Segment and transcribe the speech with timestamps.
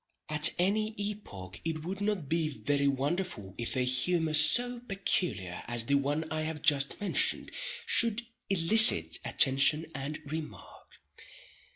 [0.29, 5.83] At any epoch it would not be very wonderful if a humor so peculiar as
[5.85, 7.51] the one I have just mentioned,
[7.85, 10.87] should elicit attention and remark.